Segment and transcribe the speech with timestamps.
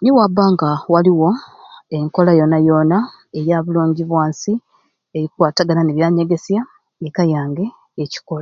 [0.00, 1.30] Niwabba nga waliwo
[1.96, 2.98] enkola yoona yoona
[3.38, 4.52] eya bulungi bwa nsi
[5.20, 6.60] ekwatagana n'ebyanyegeesya
[7.06, 7.64] eka yange
[8.02, 8.40] ekikola.